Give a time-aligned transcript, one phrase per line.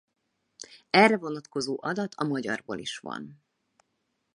[0.91, 3.43] Erre vonatkozó adat a magyarból is van.